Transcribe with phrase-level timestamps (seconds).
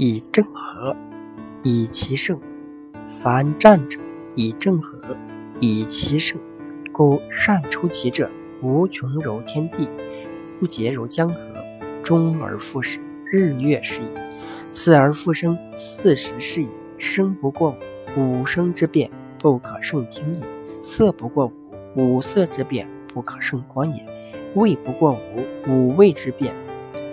[0.00, 0.94] 以正和，
[1.64, 2.38] 以其胜。
[3.10, 3.98] 凡战者，
[4.36, 4.96] 以正和，
[5.58, 6.40] 以其胜。
[6.92, 8.30] 故善出奇者，
[8.62, 9.88] 无穷柔天地，
[10.60, 11.36] 不竭柔江河，
[12.00, 14.08] 终而复始，日月是也。
[14.70, 16.68] 死而复生，四时是也。
[16.96, 17.76] 生不过
[18.16, 20.46] 五，五生之变不可胜听也；
[20.80, 21.46] 色不过
[21.96, 24.04] 五，五色之变不可胜观也；
[24.54, 26.54] 味不过五，五味之变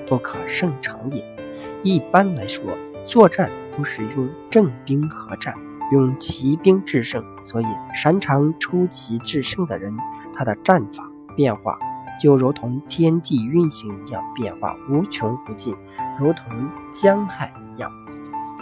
[0.05, 1.34] 不可胜长也。
[1.83, 2.63] 一般来说，
[3.05, 5.53] 作战都是用正兵合战，
[5.91, 7.23] 用奇兵制胜。
[7.43, 9.95] 所以，擅长出奇制胜的人，
[10.33, 11.77] 他的战法变化
[12.21, 15.75] 就如同天地运行一样，变化无穷无尽，
[16.19, 17.91] 如同江海一样，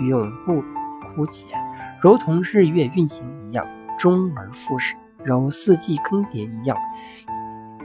[0.01, 0.63] 永不
[1.15, 1.45] 枯竭；
[2.01, 3.65] 如同日月运行一样，
[3.98, 6.75] 终而复始；如四季更迭一样，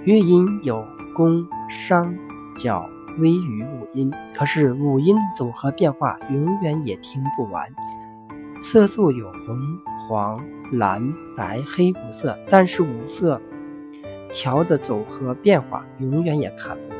[0.05, 2.13] 月阴有功商
[2.57, 2.89] 角。
[3.19, 7.67] 微于五音，可是五音的组合变化永远也听不完。
[8.63, 9.57] 色素有红、
[10.07, 13.41] 黄、蓝、白、黑五色，但是五色
[14.31, 16.99] 调的组合变化永远也看不完。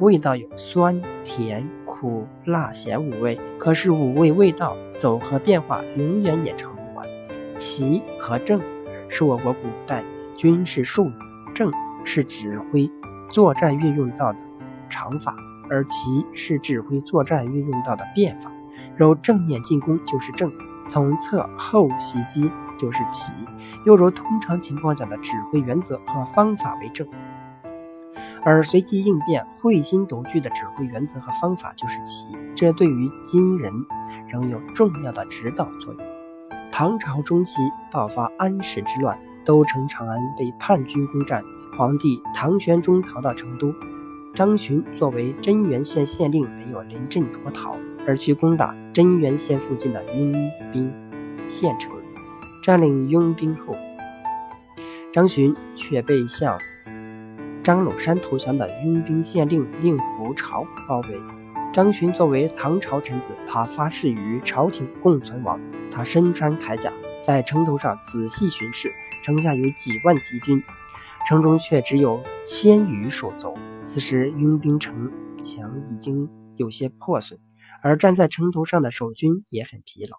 [0.00, 7.06] 味道有酸、甜、苦、辣、咸五味，可是五味味道组合变化永远也尝不完。
[7.56, 8.60] 奇和正
[9.08, 10.04] 是我国古代
[10.36, 11.12] 军事术语，
[11.54, 11.72] 正
[12.04, 12.90] 是指挥
[13.30, 14.38] 作战运用到的。
[14.88, 15.36] 长法，
[15.70, 18.50] 而奇是指挥作战运用到的变法。
[18.96, 20.52] 如正面进攻就是正，
[20.88, 23.32] 从侧后袭击就是奇。
[23.86, 27.06] 又如通常情况下的指挥原则和方法为正，
[28.42, 32.26] 而随机应变、会心独具的指挥原则和方法就是奇。
[32.56, 33.72] 这对于今人
[34.26, 36.02] 仍有重要的指导作用。
[36.72, 41.42] 唐朝中期爆发安史之乱，都城长安被叛军攻占，
[41.76, 43.72] 皇帝唐玄宗逃到成都。
[44.34, 47.76] 张巡作为真元县县令，没有临阵脱逃，
[48.06, 50.32] 而去攻打真元县附近的拥
[50.72, 50.92] 兵
[51.48, 51.92] 县城。
[52.62, 53.74] 占领拥兵后，
[55.10, 56.58] 张巡却被向
[57.64, 61.20] 张鲁山投降的拥兵县令令狐潮包围。
[61.72, 65.58] 张巡作为唐朝臣子，他发誓与朝廷共存亡。
[65.90, 66.92] 他身穿铠甲，
[67.24, 68.92] 在城头上仔细巡视，
[69.24, 70.62] 城下有几万敌军，
[71.26, 73.56] 城中却只有千余手足。
[73.88, 75.10] 此时，佣兵城
[75.42, 77.40] 墙已经有些破损，
[77.82, 80.18] 而站在城头上的守军也很疲劳，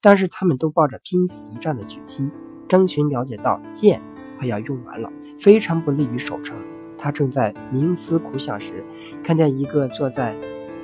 [0.00, 2.30] 但是他们都抱着拼死一战的决心。
[2.66, 4.00] 张巡了解到剑
[4.38, 6.56] 快要用完了，非常不利于守城。
[6.96, 8.82] 他正在冥思苦想时，
[9.22, 10.34] 看见一个坐在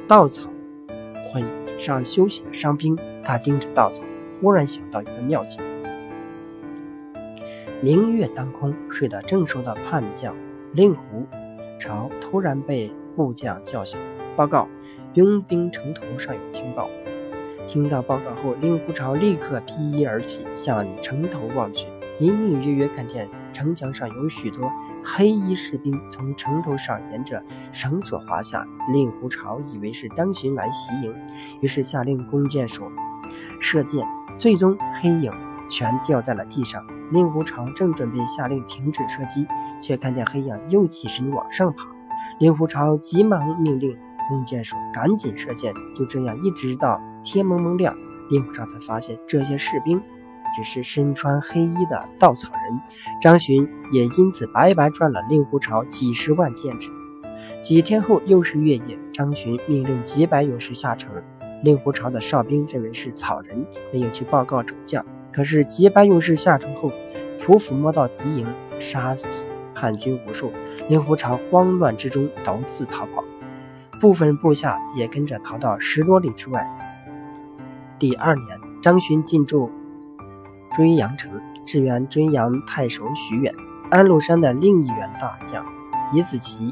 [0.06, 0.50] 稻草
[1.32, 1.42] 捆
[1.78, 4.02] 上休息的伤兵，他盯着稻草，
[4.40, 5.58] 忽然想到一个妙计。
[7.82, 10.36] 明月当空，睡得正熟的叛将
[10.74, 11.26] 令狐。
[11.78, 13.98] 朝突然被部将叫醒，
[14.36, 14.68] 报告
[15.14, 16.88] 佣兵城头上有听报。
[17.66, 21.88] 听到报告后，令狐潮立刻披衣而起，向城头望去，
[22.20, 24.70] 隐隐约约看见城墙上有许多
[25.02, 27.42] 黑衣士兵从城头上沿着
[27.72, 28.64] 绳索滑下。
[28.92, 31.12] 令狐潮以为是张巡来袭营，
[31.60, 32.90] 于是下令弓箭手
[33.60, 34.06] 射箭，
[34.38, 35.32] 最终黑影
[35.68, 36.84] 全掉在了地上。
[37.12, 39.46] 令狐潮正准备下令停止射击，
[39.80, 41.86] 却看见黑影又起身往上爬。
[42.38, 43.96] 令狐潮急忙命令
[44.28, 45.72] 弓箭手赶紧射箭。
[45.94, 47.96] 就这样，一直到天蒙蒙亮，
[48.28, 50.02] 令狐潮才发现这些士兵
[50.56, 52.80] 只是身穿黑衣的稻草人。
[53.20, 56.90] 张巡也因此白白赚了令狐潮几十万箭纸。
[57.60, 61.12] 几天后，又是月夜，张巡命令几百勇士下城。
[61.62, 65.04] 令狐潮的哨兵认为是草人，没有去报告主将。
[65.36, 66.90] 可是几百勇士下城后，
[67.38, 68.46] 匍匐摸到敌营，
[68.80, 70.50] 杀死叛军无数。
[70.88, 73.22] 令狐潮慌乱之中独自逃跑，
[74.00, 76.66] 部分部下也跟着逃到十多里之外。
[77.98, 79.70] 第二年，张巡进驻
[80.74, 81.30] 追阳城，
[81.66, 83.52] 支援追阳太守许远。
[83.90, 85.62] 安禄山的另一员大将
[86.14, 86.70] 尹子奇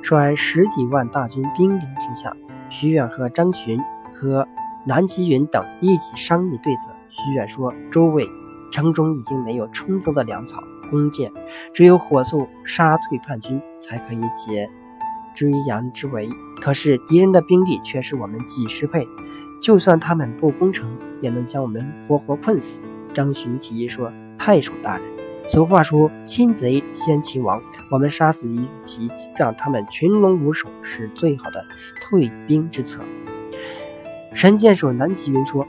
[0.00, 2.36] 率十几万大军兵临城下，
[2.70, 3.80] 许远和张巡
[4.14, 4.46] 和
[4.84, 6.93] 南极云等一起商议对策。
[7.16, 8.28] 徐远说：“诸位，
[8.72, 11.32] 城中已经没有充足的粮草、弓箭，
[11.72, 14.68] 只有火速杀退叛军，才可以解
[15.32, 16.28] 追阳之围。
[16.60, 19.06] 可是敌人的兵力却是我们几十倍，
[19.60, 20.90] 就算他们不攻城，
[21.20, 22.80] 也能将我们活活困死。”
[23.14, 25.06] 张巡提议说：“太守大人，
[25.46, 27.62] 俗话说‘擒贼先擒王’，
[27.92, 31.64] 我们杀死一骑，让他们群龙无首，是最好的
[32.00, 33.04] 退兵之策。”
[34.34, 35.64] 神箭手南极云说。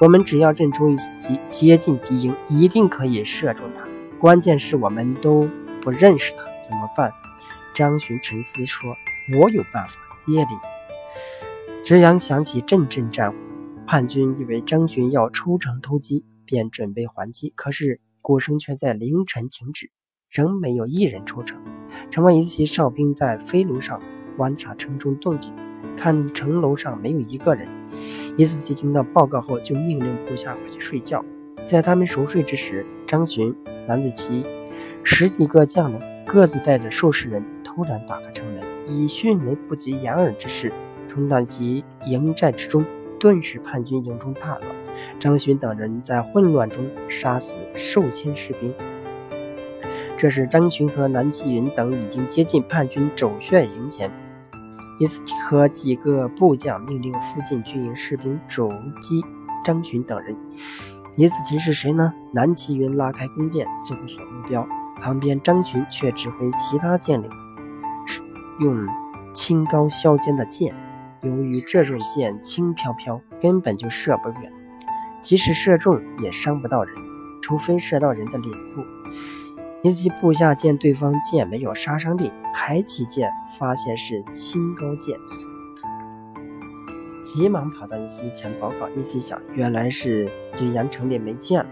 [0.00, 3.86] 我们只要认出一次机，接近敌营，一定可以射中他。
[4.18, 5.48] 关键是我们都
[5.80, 7.12] 不认识他，怎么办？
[7.74, 8.96] 张巡沉思说
[9.40, 9.94] ：“我有办法。”
[10.26, 10.50] 夜里，
[11.84, 13.36] 只阳响起阵阵战呼，
[13.86, 17.52] 叛军以为张巡要出城偷鸡，便准备还击。
[17.54, 19.90] 可是鼓声却在凌晨停止，
[20.30, 21.60] 仍没有一人出城。
[22.10, 24.00] 城外一骑哨兵在飞炉上
[24.36, 25.52] 观察城中动静，
[25.96, 27.68] 看城楼上没有一个人。
[28.36, 31.24] 一子骑听到报告后，就命令部下回去睡觉。
[31.66, 33.54] 在他们熟睡之时，张巡、
[33.86, 34.44] 蓝子琪
[35.02, 40.72] 十几个将领各自带着数十人，突然打开城门，以迅雷不及掩耳之势
[41.08, 42.84] 冲到其营寨之中，
[43.18, 44.62] 顿时叛军营中大乱。
[45.18, 48.72] 张巡等人在混乱中杀死数千士兵。
[50.16, 54.10] 这时，张巡和南霁云等已经接近叛军走穴营前。
[54.98, 58.70] 伊斯和几个部将命令附近军营士兵肘
[59.00, 59.24] 击
[59.64, 60.36] 张巡等人。
[61.16, 62.12] 李子琴是谁呢？
[62.32, 64.66] 南齐云拉开弓箭，搜索目标。
[65.00, 67.28] 旁边张巡却指挥其他将领
[68.60, 68.86] 用
[69.32, 70.74] 轻高削尖的箭。
[71.22, 74.52] 由于这种箭轻飘飘，根本就射不远，
[75.20, 76.94] 即使射中也伤不到人，
[77.42, 78.82] 除非射到人的脸部。
[79.84, 85.14] 一及部下见对方剑没有杀伤力，抬起剑，发现是青高剑，
[87.22, 88.88] 急忙跑到一齐前报告。
[88.96, 91.66] 一齐想，原来是军阳城里没剑了。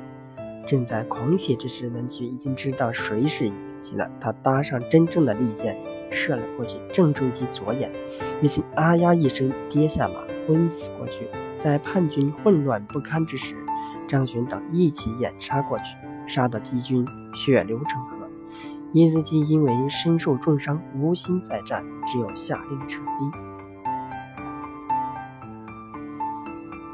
[0.67, 4.07] 正在狂喜之时，南齐已经知道谁是一齐了。
[4.21, 5.75] 他搭上真正的利剑，
[6.11, 7.91] 射了过去，正中其左眼。
[8.43, 10.17] 一齐啊呀一声跌下马，
[10.47, 11.27] 昏死过去。
[11.59, 13.57] 在叛军混乱不堪之时，
[14.07, 15.97] 张巡等一起掩杀过去。
[16.33, 18.17] 杀的敌军血流成河，
[18.95, 23.52] 伊斯基因为身受重伤，无心再战，只有下令撤兵。